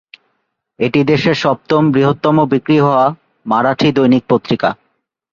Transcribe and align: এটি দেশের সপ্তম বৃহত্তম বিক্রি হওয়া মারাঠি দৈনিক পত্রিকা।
এটি 0.79 0.99
দেশের 1.03 1.35
সপ্তম 1.35 1.81
বৃহত্তম 1.93 2.35
বিক্রি 2.51 2.77
হওয়া 2.79 3.05
মারাঠি 3.45 3.89
দৈনিক 3.97 4.23
পত্রিকা। 4.29 4.69